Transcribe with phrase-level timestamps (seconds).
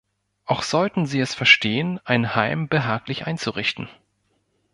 [0.45, 3.87] Auch sollten sie es verstehen, ein Heim behaglich einzurichten.